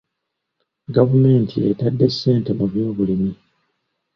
[0.95, 3.31] Gavumenti etadde ssente mu byobulimi.